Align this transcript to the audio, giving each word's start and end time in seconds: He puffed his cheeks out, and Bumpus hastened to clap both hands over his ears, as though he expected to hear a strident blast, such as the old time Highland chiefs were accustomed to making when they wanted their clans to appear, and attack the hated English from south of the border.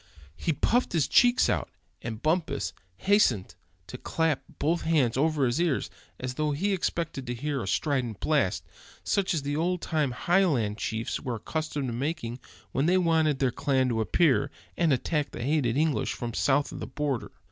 He 0.35 0.51
puffed 0.51 0.93
his 0.93 1.07
cheeks 1.07 1.47
out, 1.47 1.69
and 2.01 2.23
Bumpus 2.23 2.73
hastened 2.97 3.53
to 3.85 3.99
clap 3.99 4.41
both 4.57 4.81
hands 4.81 5.15
over 5.15 5.45
his 5.45 5.61
ears, 5.61 5.91
as 6.19 6.33
though 6.33 6.53
he 6.53 6.73
expected 6.73 7.27
to 7.27 7.35
hear 7.35 7.61
a 7.61 7.67
strident 7.67 8.19
blast, 8.19 8.65
such 9.03 9.31
as 9.35 9.43
the 9.43 9.55
old 9.55 9.79
time 9.83 10.09
Highland 10.09 10.79
chiefs 10.79 11.19
were 11.19 11.35
accustomed 11.35 11.89
to 11.89 11.93
making 11.93 12.39
when 12.71 12.87
they 12.87 12.97
wanted 12.97 13.37
their 13.37 13.51
clans 13.51 13.89
to 13.89 14.01
appear, 14.01 14.49
and 14.75 14.91
attack 14.91 15.29
the 15.29 15.43
hated 15.43 15.77
English 15.77 16.13
from 16.13 16.33
south 16.33 16.71
of 16.71 16.79
the 16.79 16.87
border. 16.87 17.29